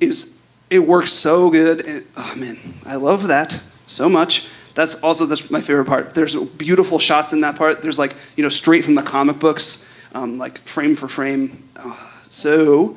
is 0.00 0.37
it 0.70 0.80
works 0.80 1.12
so 1.12 1.50
good. 1.50 1.86
And 1.86 2.06
oh 2.16 2.34
man, 2.36 2.58
I 2.86 2.96
love 2.96 3.28
that 3.28 3.62
so 3.86 4.08
much. 4.08 4.48
That's 4.74 5.02
also 5.02 5.26
my 5.50 5.60
favorite 5.60 5.86
part. 5.86 6.14
There's 6.14 6.36
beautiful 6.36 6.98
shots 6.98 7.32
in 7.32 7.40
that 7.40 7.56
part. 7.56 7.82
There's 7.82 7.98
like 7.98 8.14
you 8.36 8.42
know 8.42 8.48
straight 8.48 8.84
from 8.84 8.94
the 8.94 9.02
comic 9.02 9.38
books, 9.38 9.90
um, 10.14 10.38
like 10.38 10.58
frame 10.58 10.94
for 10.94 11.08
frame. 11.08 11.68
Uh, 11.76 11.96
so 12.28 12.96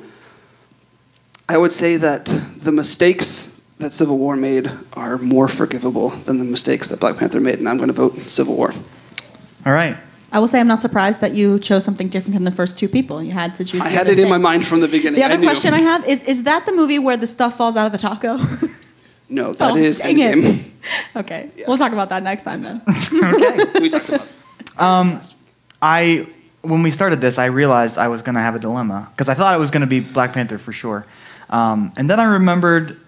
I 1.48 1.56
would 1.56 1.72
say 1.72 1.96
that 1.96 2.26
the 2.26 2.72
mistakes 2.72 3.74
that 3.78 3.92
Civil 3.92 4.18
War 4.18 4.36
made 4.36 4.70
are 4.92 5.18
more 5.18 5.48
forgivable 5.48 6.10
than 6.10 6.38
the 6.38 6.44
mistakes 6.44 6.88
that 6.88 7.00
Black 7.00 7.16
Panther 7.16 7.40
made, 7.40 7.58
and 7.58 7.68
I'm 7.68 7.78
going 7.78 7.88
to 7.88 7.94
vote 7.94 8.16
Civil 8.16 8.54
War. 8.54 8.72
All 9.66 9.72
right. 9.72 9.96
I 10.32 10.38
will 10.38 10.48
say 10.48 10.58
I'm 10.60 10.66
not 10.66 10.80
surprised 10.80 11.20
that 11.20 11.32
you 11.32 11.58
chose 11.58 11.84
something 11.84 12.08
different 12.08 12.34
than 12.34 12.44
the 12.44 12.50
first 12.50 12.78
two 12.78 12.88
people. 12.88 13.22
You 13.22 13.32
had 13.32 13.54
to 13.56 13.64
choose. 13.64 13.82
I 13.82 13.84
the 13.84 13.90
had 13.90 14.00
other 14.06 14.12
it 14.12 14.18
in 14.18 14.28
my 14.30 14.38
mind 14.38 14.66
from 14.66 14.80
the 14.80 14.88
beginning. 14.88 15.20
The 15.20 15.24
other 15.26 15.38
I 15.38 15.42
question 15.42 15.74
I 15.74 15.80
have 15.80 16.06
is: 16.08 16.22
Is 16.22 16.44
that 16.44 16.64
the 16.66 16.72
movie 16.72 16.98
where 16.98 17.16
the 17.18 17.26
stuff 17.26 17.56
falls 17.56 17.76
out 17.76 17.86
of 17.86 17.92
the 17.92 17.98
taco? 17.98 18.38
No, 19.28 19.52
that 19.54 19.72
Oh, 19.72 19.76
is 19.76 19.98
dang 19.98 20.16
Endgame. 20.16 20.44
it. 20.44 20.72
okay, 21.16 21.50
we'll 21.66 21.78
talk 21.78 21.92
about 21.92 22.10
that 22.10 22.22
next 22.22 22.44
time 22.44 22.62
then. 22.62 22.82
Okay. 22.86 23.80
we 23.80 23.88
talked 23.88 24.08
about. 24.10 24.28
Um, 24.76 25.20
I 25.80 26.26
when 26.60 26.82
we 26.82 26.90
started 26.90 27.20
this, 27.22 27.38
I 27.38 27.46
realized 27.46 27.96
I 27.96 28.08
was 28.08 28.20
going 28.20 28.34
to 28.34 28.42
have 28.42 28.54
a 28.54 28.58
dilemma 28.58 29.08
because 29.12 29.30
I 29.30 29.34
thought 29.34 29.54
it 29.54 29.58
was 29.58 29.70
going 29.70 29.80
to 29.80 29.86
be 29.86 30.00
Black 30.00 30.34
Panther 30.34 30.58
for 30.58 30.72
sure, 30.72 31.06
um, 31.50 31.92
and 31.96 32.10
then 32.10 32.20
I 32.20 32.24
remembered. 32.24 32.98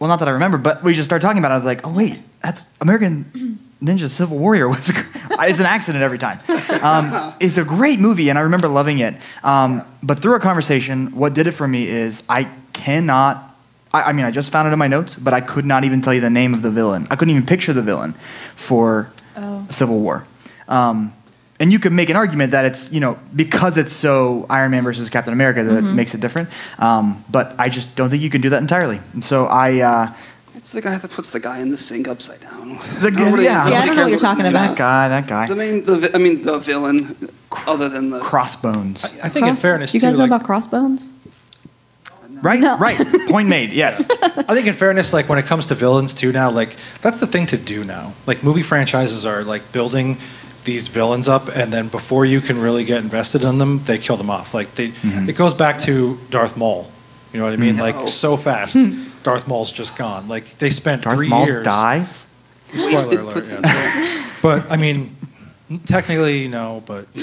Well, 0.00 0.08
not 0.08 0.18
that 0.20 0.28
I 0.28 0.32
remember, 0.32 0.58
but 0.58 0.82
we 0.82 0.94
just 0.94 1.08
started 1.08 1.24
talking 1.24 1.38
about. 1.38 1.50
it. 1.50 1.54
I 1.54 1.56
was 1.58 1.64
like, 1.64 1.86
oh 1.86 1.92
wait, 1.92 2.18
that's 2.42 2.66
American 2.80 3.58
Ninja 3.82 4.08
Civil 4.08 4.38
Warrior. 4.38 4.68
Was 4.68 4.88
it's 5.30 5.60
an 5.60 5.66
accident 5.66 6.02
every 6.02 6.18
time. 6.18 6.40
Um, 6.82 7.34
it's 7.40 7.58
a 7.58 7.64
great 7.64 8.00
movie, 8.00 8.28
and 8.28 8.38
I 8.38 8.42
remember 8.42 8.68
loving 8.68 8.98
it. 8.98 9.14
Um, 9.44 9.82
but 10.02 10.18
through 10.20 10.34
a 10.34 10.40
conversation, 10.40 11.14
what 11.16 11.34
did 11.34 11.46
it 11.46 11.52
for 11.52 11.66
me 11.68 11.86
is 11.88 12.22
I 12.28 12.48
cannot. 12.72 13.44
I, 13.92 14.02
I 14.04 14.12
mean, 14.12 14.24
I 14.26 14.30
just 14.30 14.50
found 14.52 14.68
it 14.68 14.72
in 14.72 14.78
my 14.78 14.88
notes, 14.88 15.14
but 15.14 15.32
I 15.32 15.40
could 15.40 15.64
not 15.64 15.84
even 15.84 16.02
tell 16.02 16.12
you 16.12 16.20
the 16.20 16.28
name 16.30 16.54
of 16.54 16.62
the 16.62 16.70
villain. 16.70 17.06
I 17.10 17.16
couldn't 17.16 17.30
even 17.34 17.46
picture 17.46 17.72
the 17.72 17.82
villain 17.82 18.12
for 18.54 19.10
Oh. 19.40 19.64
Civil 19.70 20.00
War. 20.00 20.26
Um, 20.66 21.12
and 21.60 21.72
you 21.72 21.78
could 21.78 21.92
make 21.92 22.10
an 22.10 22.16
argument 22.16 22.50
that 22.52 22.64
it's, 22.64 22.90
you 22.92 22.98
know, 22.98 23.18
because 23.34 23.78
it's 23.78 23.92
so 23.92 24.46
Iron 24.50 24.72
Man 24.72 24.82
versus 24.82 25.08
Captain 25.10 25.32
America 25.32 25.62
that 25.62 25.70
Mm-hmm. 25.78 25.88
it 25.88 25.92
makes 25.94 26.12
it 26.14 26.20
different. 26.20 26.48
Um, 26.78 27.24
but 27.30 27.54
I 27.58 27.68
just 27.68 27.94
don't 27.94 28.10
think 28.10 28.20
you 28.22 28.30
can 28.30 28.40
do 28.40 28.50
that 28.50 28.60
entirely. 28.60 29.00
And 29.12 29.24
so 29.24 29.46
I, 29.46 29.80
uh, 29.80 30.12
It's 30.58 30.70
the 30.72 30.82
guy 30.82 30.98
that 30.98 31.10
puts 31.10 31.30
the 31.30 31.40
guy 31.40 31.60
in 31.60 31.70
the 31.70 31.76
sink 31.78 32.08
upside 32.08 32.40
down. 32.40 32.78
The 33.00 33.10
guy- 33.10 33.24
Nobody- 33.24 33.44
yeah. 33.44 33.64
See, 33.64 33.74
I 33.74 33.86
nobody 33.86 33.86
don't 33.86 33.96
know 33.96 34.02
what 34.02 34.08
cares 34.08 34.10
you're 34.10 34.18
talking 34.20 34.44
his 34.44 34.50
about. 34.52 34.60
name 34.60 34.68
that 34.68 34.72
is. 34.72 34.78
guy, 34.78 35.08
that 35.08 35.26
guy, 35.26 35.46
The 35.46 35.56
main, 35.56 35.84
the 35.84 35.96
vi- 35.98 36.10
I 36.14 36.18
mean, 36.18 36.42
the 36.42 36.58
villain, 36.58 37.28
other 37.66 37.88
than 37.88 38.10
the 38.10 38.18
crossbones. 38.20 39.04
I 39.22 39.28
think 39.28 39.46
in 39.46 39.52
Cross- 39.54 39.62
fairness, 39.62 39.94
you 39.94 40.00
guys 40.00 40.12
too, 40.14 40.18
know 40.18 40.24
like, 40.24 40.30
about 40.32 40.44
crossbones? 40.44 41.08
right, 42.42 42.60
No. 42.60 42.76
right. 42.78 42.98
Point 43.28 43.48
made. 43.48 43.72
Yes. 43.72 44.00
I 44.22 44.54
think 44.54 44.66
in 44.66 44.74
fairness, 44.74 45.12
like 45.12 45.28
when 45.28 45.38
it 45.38 45.46
comes 45.46 45.66
to 45.66 45.74
villains 45.74 46.12
too 46.12 46.32
now, 46.32 46.50
like 46.50 46.76
that's 47.00 47.18
the 47.20 47.26
thing 47.26 47.46
to 47.46 47.56
do 47.56 47.84
now. 47.84 48.12
Like 48.26 48.42
movie 48.42 48.62
franchises 48.62 49.24
are 49.26 49.42
like 49.44 49.72
building 49.72 50.18
these 50.64 50.88
villains 50.88 51.28
up, 51.28 51.48
and 51.48 51.72
then 51.72 51.88
before 51.88 52.26
you 52.26 52.40
can 52.40 52.60
really 52.60 52.84
get 52.84 52.98
invested 53.02 53.42
in 53.42 53.58
them, 53.58 53.82
they 53.84 53.96
kill 53.96 54.16
them 54.16 54.28
off. 54.28 54.52
Like 54.54 54.74
they, 54.74 54.88
Mm-hmm. 54.88 55.28
it 55.30 55.36
goes 55.36 55.54
back 55.54 55.78
to 55.80 56.18
Darth 56.30 56.56
Maul. 56.56 56.90
You 57.32 57.38
know 57.38 57.44
what 57.44 57.52
I 57.54 57.56
mean? 57.56 57.76
No. 57.76 57.82
Like 57.84 58.08
so 58.08 58.36
fast, 58.36 58.76
Darth 59.28 59.46
Maul's 59.48 59.72
just 59.72 59.96
gone. 59.96 60.28
Like 60.28 60.58
they 60.58 60.70
spent 60.70 61.02
Darth 61.02 61.16
three 61.16 61.28
Maul 61.28 61.46
years. 61.46 61.64
dies. 61.64 62.26
wasted 62.72 62.90
Spoiler 62.92 63.20
alert. 63.22 63.34
potential. 63.44 63.62
yes. 63.64 64.38
but 64.42 64.70
I 64.70 64.76
mean, 64.76 65.16
technically 65.86 66.48
no, 66.48 66.82
but 66.86 67.06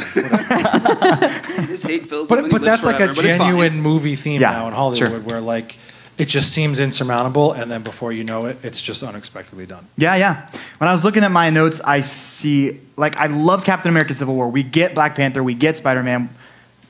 His 1.67 1.83
hate 1.83 2.07
fills 2.07 2.29
but 2.29 2.43
but 2.49 2.61
lives 2.61 2.65
that's 2.65 2.85
like 2.85 2.95
a 2.95 2.97
forever, 2.99 3.15
but 3.15 3.25
it's 3.25 3.37
fine. 3.37 3.47
genuine 3.51 3.81
movie 3.81 4.15
theme 4.15 4.41
Yeah, 4.41 4.51
now 4.51 4.67
in 4.67 4.73
Hollywood, 4.73 5.09
sure. 5.09 5.19
where 5.21 5.41
like 5.41 5.77
it 6.17 6.25
just 6.29 6.53
seems 6.53 6.79
insurmountable, 6.79 7.51
and 7.51 7.69
then 7.69 7.81
before 7.83 8.13
you 8.13 8.23
know 8.23 8.45
it, 8.45 8.57
it's 8.63 8.81
just 8.81 9.03
unexpectedly 9.03 9.65
done. 9.65 9.85
Yeah, 9.97 10.15
yeah. 10.15 10.49
When 10.77 10.87
I 10.87 10.93
was 10.93 11.03
looking 11.03 11.23
at 11.25 11.31
my 11.31 11.49
notes, 11.49 11.81
I 11.81 12.01
see 12.01 12.79
like 12.95 13.17
I 13.17 13.27
love 13.27 13.65
Captain 13.65 13.89
America: 13.89 14.13
Civil 14.13 14.35
War. 14.35 14.49
We 14.49 14.63
get 14.63 14.93
Black 14.95 15.15
Panther. 15.15 15.43
We 15.43 15.53
get 15.53 15.75
Spider 15.77 16.03
Man. 16.03 16.29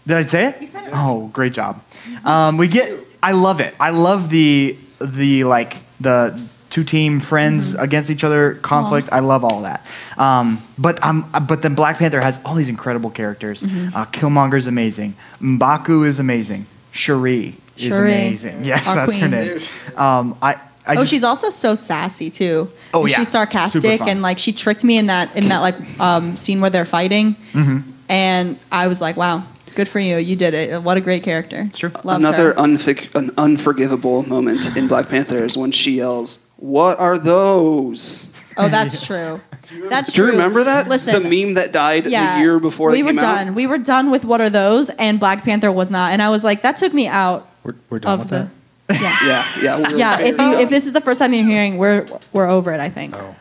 Did 0.05 0.17
I 0.17 0.23
say 0.25 0.49
it? 0.49 0.61
You 0.61 0.67
said 0.67 0.83
it 0.87 0.91
Oh, 0.93 1.27
great 1.33 1.53
job. 1.53 1.83
Um, 2.23 2.57
we 2.57 2.67
get. 2.67 2.93
I 3.23 3.31
love 3.31 3.59
it. 3.59 3.73
I 3.79 3.89
love 3.89 4.29
the 4.29 4.77
the 4.99 5.43
like 5.43 5.77
the 5.99 6.39
two 6.69 6.83
team 6.83 7.19
friends 7.19 7.73
against 7.75 8.09
each 8.09 8.23
other 8.23 8.55
conflict. 8.55 9.07
I 9.11 9.19
love 9.19 9.43
all 9.45 9.61
that. 9.61 9.85
Um, 10.17 10.59
but 10.77 11.03
um, 11.03 11.29
but 11.47 11.61
then 11.61 11.75
Black 11.75 11.97
Panther 11.99 12.21
has 12.21 12.37
all 12.45 12.55
these 12.55 12.69
incredible 12.69 13.09
characters. 13.11 13.63
Uh, 13.63 14.05
is 14.53 14.67
amazing. 14.67 15.15
Mbaku 15.41 16.05
is 16.05 16.19
amazing. 16.19 16.65
Shuri 16.91 17.55
is 17.77 17.91
amazing. 17.91 18.63
Yes, 18.65 18.87
Our 18.87 18.95
that's 18.95 19.17
her 19.17 19.27
name. 19.27 19.59
Um, 19.97 20.37
I. 20.41 20.55
I 20.87 20.91
oh, 20.91 20.95
just- 20.99 21.09
she's 21.11 21.23
also 21.23 21.49
so 21.49 21.73
sassy 21.73 22.29
too. 22.29 22.69
Oh, 22.93 23.01
And 23.01 23.09
yeah. 23.09 23.17
she's 23.17 23.29
sarcastic 23.29 24.01
and 24.01 24.21
like 24.21 24.37
she 24.37 24.51
tricked 24.53 24.83
me 24.83 24.99
in 24.99 25.07
that 25.07 25.35
in 25.35 25.47
that 25.49 25.57
like 25.61 25.99
um, 25.99 26.37
scene 26.37 26.61
where 26.61 26.69
they're 26.69 26.85
fighting, 26.85 27.35
Mm-hmm. 27.53 27.89
and 28.07 28.59
I 28.71 28.87
was 28.87 29.01
like, 29.01 29.17
wow, 29.17 29.43
good 29.75 29.89
for 29.89 29.99
you, 29.99 30.17
you 30.17 30.35
did 30.35 30.53
it. 30.53 30.81
What 30.81 30.97
a 30.97 31.01
great 31.01 31.23
character. 31.23 31.69
True. 31.73 31.91
Loved 32.03 32.19
Another 32.19 32.53
unfic- 32.53 33.13
an 33.15 33.31
unforgivable 33.37 34.27
moment 34.27 34.75
in 34.75 34.87
Black 34.87 35.09
Panther 35.09 35.43
is 35.43 35.57
when 35.57 35.71
she 35.71 35.97
yells, 35.97 36.47
"What 36.57 36.99
are 36.99 37.17
those?" 37.17 38.33
oh, 38.57 38.69
that's 38.69 39.05
true. 39.05 39.41
That's 39.89 40.13
Do 40.13 40.21
you 40.21 40.25
true. 40.27 40.31
remember 40.33 40.63
that? 40.63 40.87
Listen, 40.87 41.23
the 41.23 41.27
meme 41.27 41.55
that 41.55 41.71
died 41.71 42.05
yeah, 42.05 42.35
the 42.37 42.43
year 42.43 42.59
before 42.59 42.91
we 42.91 42.99
it 42.99 43.03
were 43.03 43.09
came 43.09 43.15
done. 43.17 43.47
out. 43.49 43.55
We 43.55 43.65
were 43.65 43.79
done 43.79 44.11
with 44.11 44.23
what 44.23 44.39
are 44.39 44.49
those, 44.49 44.91
and 44.91 45.19
Black 45.19 45.43
Panther 45.43 45.71
was 45.71 45.89
not. 45.89 46.13
And 46.13 46.21
I 46.21 46.29
was 46.29 46.43
like, 46.43 46.61
that 46.61 46.77
took 46.77 46.93
me 46.93 47.07
out 47.07 47.49
We're, 47.63 47.73
we're 47.89 47.99
done 47.99 48.13
of 48.13 48.19
with 48.19 48.29
the. 48.29 48.49
that. 48.87 48.87
Yeah. 49.01 49.17
Yeah, 49.25 49.45
yeah, 49.63 49.79
we're 49.91 49.97
Yeah, 49.97 50.19
if 50.21 50.39
you 50.39 50.53
if 50.59 50.69
this 50.69 50.85
is 50.85 50.93
the 50.93 51.01
first 51.01 51.19
time 51.19 51.33
you're 51.33 51.43
hearing, 51.45 51.77
we're 51.79 52.07
we're 52.31 52.47
over 52.47 52.71
it. 52.71 52.79
I 52.79 52.89
think. 52.89 53.15
Oh. 53.17 53.35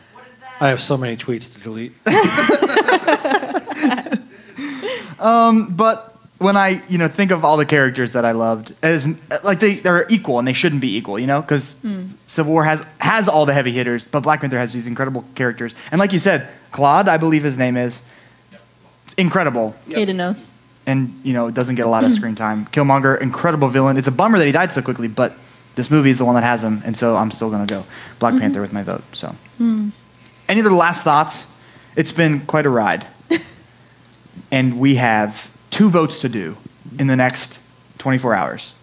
I 0.59 0.69
have 0.69 0.81
so 0.81 0.97
many 0.97 1.15
tweets 1.15 1.53
to 1.53 1.61
delete. 1.61 1.93
Um, 5.19 5.73
but 5.75 6.14
when 6.37 6.57
I 6.57 6.81
you 6.89 6.97
know 6.97 7.07
think 7.07 7.31
of 7.31 7.45
all 7.45 7.57
the 7.57 7.65
characters 7.65 8.11
that 8.13 8.25
I 8.25 8.31
loved 8.31 8.73
as 8.83 9.07
like 9.43 9.59
they 9.59 9.75
they're 9.75 10.05
equal 10.09 10.37
and 10.39 10.47
they 10.47 10.53
shouldn't 10.53 10.81
be 10.81 10.95
equal, 10.97 11.17
you 11.19 11.27
know, 11.27 11.41
because 11.41 11.73
Hmm. 11.81 12.07
Civil 12.27 12.51
War 12.53 12.65
has 12.65 12.81
has 12.99 13.27
all 13.27 13.45
the 13.45 13.53
heavy 13.53 13.71
hitters, 13.71 14.05
but 14.05 14.21
Black 14.21 14.41
Panther 14.41 14.57
has 14.59 14.73
these 14.73 14.87
incredible 14.87 15.23
characters. 15.35 15.73
And 15.91 15.99
like 15.99 16.11
you 16.13 16.19
said, 16.19 16.47
Claude, 16.71 17.07
I 17.07 17.17
believe 17.17 17.43
his 17.43 17.57
name 17.57 17.77
is 17.77 18.01
incredible, 19.17 19.75
Aiden 19.89 20.15
knows. 20.15 20.53
and 20.85 21.13
you 21.23 21.33
know 21.33 21.49
doesn't 21.51 21.75
get 21.75 21.85
a 21.85 21.89
lot 21.89 22.03
Hmm. 22.03 22.11
of 22.11 22.15
screen 22.17 22.35
time. 22.35 22.67
Killmonger, 22.71 23.19
incredible 23.21 23.69
villain. 23.69 23.97
It's 23.97 24.07
a 24.07 24.11
bummer 24.11 24.37
that 24.37 24.45
he 24.45 24.51
died 24.51 24.71
so 24.73 24.81
quickly, 24.81 25.07
but 25.07 25.37
this 25.75 25.89
movie 25.89 26.09
is 26.09 26.17
the 26.17 26.25
one 26.25 26.35
that 26.35 26.43
has 26.43 26.63
him, 26.63 26.81
and 26.85 26.97
so 26.97 27.15
I'm 27.15 27.31
still 27.31 27.49
gonna 27.49 27.65
go 27.65 27.85
Black 28.19 28.33
Mm-hmm. 28.33 28.41
Panther 28.41 28.61
with 28.61 28.73
my 28.73 28.83
vote. 28.83 29.03
So, 29.13 29.35
Hmm. 29.57 29.89
any 30.49 30.59
other 30.61 30.71
last 30.71 31.03
thoughts? 31.03 31.47
It's 31.95 32.11
been 32.11 32.41
quite 32.41 32.65
a 32.65 32.69
ride 32.69 33.07
and 34.51 34.79
we 34.79 34.95
have 34.95 35.49
two 35.75 35.89
votes 35.89 36.21
to 36.21 36.29
do 36.29 36.55
in 36.99 37.07
the 37.07 37.15
next 37.15 37.59
24 37.97 38.33
hours. 38.33 38.73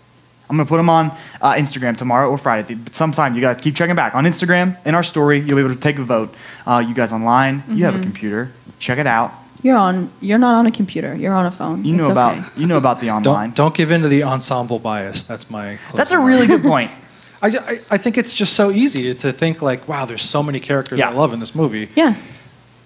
I'm 0.50 0.56
gonna 0.58 0.68
put 0.68 0.76
them 0.76 0.90
on 0.90 1.06
uh, 1.40 1.54
Instagram 1.54 1.96
tomorrow 1.96 2.28
or 2.28 2.36
Friday. 2.36 2.74
But 2.74 2.94
sometime 2.94 3.34
you 3.34 3.40
gotta 3.40 3.58
keep 3.60 3.74
checking 3.74 3.96
back 3.96 4.14
on 4.14 4.24
Instagram 4.24 4.76
in 4.84 4.94
our 4.94 5.02
story. 5.02 5.38
You'll 5.38 5.56
be 5.56 5.60
able 5.64 5.74
to 5.74 5.80
take 5.80 5.98
a 5.98 6.02
vote. 6.04 6.34
Uh, 6.66 6.84
you 6.86 6.94
guys 6.94 7.10
online, 7.12 7.54
you 7.54 7.60
Mm-hmm. 7.62 7.82
have 7.84 7.94
a 7.96 8.00
computer. 8.00 8.52
Check 8.78 8.98
it 8.98 9.06
out. 9.06 9.32
You're 9.62 9.78
on. 9.78 10.10
You're 10.20 10.38
not 10.38 10.54
on 10.56 10.66
a 10.66 10.70
computer. 10.70 11.14
You're 11.14 11.32
on 11.34 11.46
a 11.46 11.50
phone. 11.50 11.84
You 11.84 11.94
know 11.96 12.02
It's 12.02 12.10
about 12.10 12.36
okay. 12.36 12.60
you 12.60 12.66
know 12.66 12.76
about 12.76 13.00
the 13.00 13.10
online. 13.10 13.50
Don't 13.50 13.54
don't 13.56 13.74
give 13.74 13.90
in 13.92 14.02
to 14.02 14.08
the 14.08 14.24
ensemble 14.24 14.78
bias. 14.78 15.22
That's 15.22 15.48
my. 15.50 15.78
That's 15.94 16.12
a 16.12 16.16
closing 16.16 16.24
really 16.26 16.46
good 16.46 16.62
point. 16.62 16.90
I, 17.44 17.48
I, 17.48 17.80
I 17.92 17.96
think 17.98 18.18
it's 18.18 18.34
just 18.36 18.52
so 18.52 18.70
easy 18.70 19.14
to 19.14 19.32
think 19.32 19.62
like, 19.62 19.88
wow, 19.88 20.04
there's 20.04 20.22
so 20.22 20.42
many 20.42 20.60
characters 20.60 20.98
Yeah. 21.00 21.10
I 21.10 21.12
love 21.12 21.32
in 21.32 21.40
this 21.40 21.54
movie. 21.54 21.88
Yeah. 21.96 22.14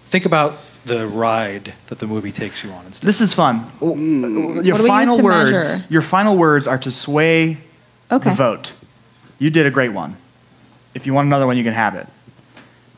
Think 0.07 0.25
about 0.25 0.59
the 0.87 1.07
ride 1.09 1.75
that 1.88 1.99
the 1.99 2.07
movie 2.07 2.31
takes 2.33 2.62
you 2.62 2.71
on 2.71 2.87
instead. 2.87 3.07
This 3.09 3.21
is 3.21 3.35
fun. 3.35 3.66
Your 3.81 3.90
What 3.90 3.97
do 3.97 4.61
we 4.62 4.71
use 4.73 4.87
final 4.87 5.16
to 5.16 5.23
words. 5.23 5.50
measure? 5.52 5.85
Your 5.90 6.02
final 6.02 6.37
words 6.37 6.66
are 6.66 6.78
to 6.78 6.90
sway 6.90 7.59
Okay. 8.11 8.31
the 8.31 8.37
vote. 8.37 8.73
You 9.38 9.50
did 9.50 9.66
a 9.66 9.71
great 9.71 9.93
one. 9.93 10.16
If 10.95 11.07
you 11.07 11.12
want 11.12 11.26
another 11.26 11.47
one, 11.47 11.57
you 11.57 11.64
can 11.64 11.73
have 11.75 11.95
it. 11.97 12.07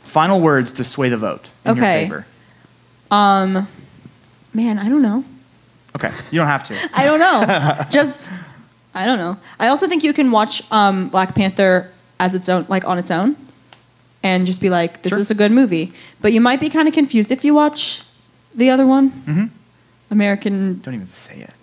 Final 0.03 0.41
words 0.41 0.71
to 0.73 0.85
sway 0.85 1.09
the 1.09 1.17
vote 1.17 1.49
in 1.65 1.77
your 1.77 1.85
Okay. 1.85 2.03
favor. 2.05 2.27
Um, 3.11 3.67
man, 4.53 4.79
I 4.79 4.89
don't 4.89 5.03
know. 5.03 5.25
Okay, 5.97 6.11
you 6.31 6.39
don't 6.39 6.47
have 6.47 6.65
to. 6.65 6.77
I 6.95 7.05
don't 7.07 7.19
know. 7.19 7.85
Just, 7.91 8.31
I 8.95 9.07
don't 9.07 9.19
know. 9.19 9.39
I 9.59 9.69
also 9.69 9.87
think 9.89 10.05
you 10.05 10.13
can 10.13 10.31
watch 10.31 10.63
um, 10.71 11.09
Black 11.09 11.35
Panther 11.35 11.91
as 12.21 12.35
its 12.35 12.49
own, 12.51 12.67
like 12.69 12.85
on 12.85 12.99
its 12.99 13.11
own, 13.11 13.35
and 14.29 14.47
just 14.47 14.61
be 14.61 14.71
like, 14.79 15.03
"This 15.03 15.11
Sure. 15.13 15.21
is 15.21 15.31
a 15.31 15.35
good 15.43 15.53
movie." 15.53 15.87
But 16.23 16.31
you 16.35 16.41
might 16.41 16.61
be 16.61 16.69
kind 16.77 16.87
of 16.89 16.95
confused 16.95 17.31
if 17.33 17.45
you 17.47 17.55
watch 17.55 18.03
the 18.55 18.69
other 18.71 18.87
one, 18.87 19.11
Mm-hmm. 19.11 19.47
American. 20.11 20.81
Don't 20.85 20.95
even 20.95 21.07
say 21.07 21.37
it. 21.49 21.55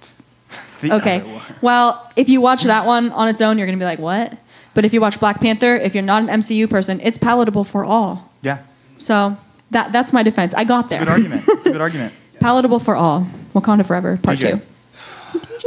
The 0.81 0.91
Okay. 0.97 1.17
other 1.21 1.29
one. 1.29 1.41
Well, 1.61 1.89
if 2.15 2.27
you 2.29 2.41
watch 2.41 2.63
that 2.63 2.85
one 2.85 3.09
on 3.11 3.27
its 3.27 3.41
own, 3.41 3.57
you're 3.57 3.67
gonna 3.67 3.77
be 3.85 3.91
like, 3.93 3.99
"What?" 3.99 4.37
But 4.73 4.83
if 4.85 4.91
you 4.93 4.99
watch 5.01 5.19
Black 5.19 5.39
Panther, 5.39 5.73
if 5.87 5.93
you're 5.95 6.03
not 6.13 6.21
an 6.23 6.29
MCU 6.41 6.67
person, 6.69 6.99
it's 7.01 7.17
palatable 7.17 7.63
for 7.63 7.85
all. 7.85 8.29
Yeah. 8.41 8.57
So 8.97 9.37
that 9.71 9.91
that's 9.93 10.11
my 10.13 10.21
defense. 10.23 10.53
I 10.53 10.63
got 10.65 10.89
there. 10.89 10.99
Good 10.99 11.07
argument. 11.17 11.43
It's 11.47 11.65
a 11.65 11.71
good 11.71 11.81
argument. 11.81 12.13
Palatable 12.39 12.79
for 12.79 12.95
all. 12.95 13.25
Wakanda 13.53 13.85
forever. 13.85 14.19
Part 14.21 14.37
DJ. 14.39 14.51
two. 14.51 14.61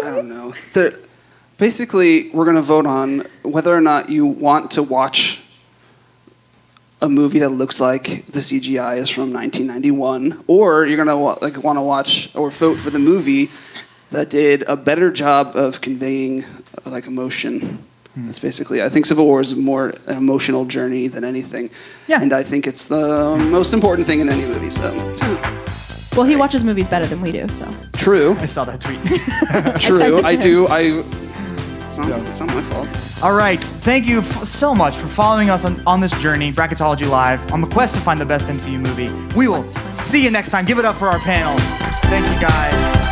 I 0.04 0.10
don't 0.14 0.28
know. 0.28 0.52
There, 0.74 0.92
basically, 1.56 2.28
we're 2.30 2.44
going 2.44 2.56
to 2.56 2.62
vote 2.62 2.86
on 2.86 3.26
whether 3.42 3.74
or 3.74 3.80
not 3.80 4.10
you 4.10 4.26
want 4.26 4.70
to 4.72 4.82
watch 4.82 5.37
a 7.00 7.08
movie 7.08 7.38
that 7.40 7.50
looks 7.50 7.80
like 7.80 8.26
the 8.26 8.40
CGI 8.40 8.96
is 8.98 9.08
from 9.08 9.32
1991, 9.32 10.44
or 10.46 10.86
you're 10.86 10.96
gonna 10.96 11.16
wa- 11.18 11.38
like 11.40 11.62
want 11.62 11.76
to 11.78 11.82
watch 11.82 12.34
or 12.34 12.50
vote 12.50 12.78
for 12.80 12.90
the 12.90 12.98
movie 12.98 13.50
that 14.10 14.30
did 14.30 14.62
a 14.66 14.76
better 14.76 15.10
job 15.10 15.54
of 15.56 15.80
conveying 15.80 16.44
uh, 16.44 16.90
like 16.90 17.06
emotion. 17.06 17.78
That's 18.16 18.40
basically. 18.40 18.82
I 18.82 18.88
think 18.88 19.06
Civil 19.06 19.26
War 19.26 19.40
is 19.40 19.54
more 19.54 19.90
an 20.08 20.16
emotional 20.16 20.64
journey 20.64 21.06
than 21.06 21.22
anything. 21.24 21.70
Yeah. 22.08 22.20
And 22.20 22.32
I 22.32 22.42
think 22.42 22.66
it's 22.66 22.88
the 22.88 23.36
most 23.50 23.72
important 23.72 24.08
thing 24.08 24.18
in 24.18 24.28
any 24.28 24.44
movie. 24.44 24.70
So 24.70 24.92
Well, 26.16 26.24
he 26.26 26.34
watches 26.34 26.64
movies 26.64 26.88
better 26.88 27.06
than 27.06 27.20
we 27.20 27.30
do, 27.30 27.46
so. 27.48 27.70
true, 27.92 28.36
I 28.40 28.46
saw 28.46 28.64
that 28.64 28.80
tweet. 28.80 28.98
true. 29.80 30.18
it 30.18 30.24
I 30.24 30.34
do. 30.34 30.66
I. 30.68 31.04
It's 31.98 32.08
not. 32.08 32.28
It's 32.28 32.40
not 32.40 32.48
my 32.54 32.62
fault. 32.62 33.22
All 33.22 33.34
right. 33.34 33.62
Thank 33.62 34.06
you 34.06 34.18
f- 34.20 34.44
so 34.44 34.74
much 34.74 34.96
for 34.96 35.08
following 35.08 35.50
us 35.50 35.64
on, 35.64 35.82
on 35.86 36.00
this 36.00 36.12
journey, 36.20 36.52
Bracketology 36.52 37.08
Live, 37.08 37.52
on 37.52 37.60
the 37.60 37.66
quest 37.68 37.94
to 37.94 38.00
find 38.00 38.20
the 38.20 38.26
best 38.26 38.46
MCU 38.46 38.78
movie. 38.80 39.12
We 39.34 39.48
will 39.48 39.56
Quest 39.62 39.72
to 39.74 39.80
find- 39.80 39.96
see 39.96 40.22
you 40.24 40.30
next 40.30 40.50
time. 40.50 40.64
Give 40.64 40.78
it 40.78 40.84
up 40.84 40.96
for 40.96 41.08
our 41.08 41.18
panel. 41.18 41.56
Thank 42.08 42.26
you, 42.26 42.40
guys. 42.40 43.07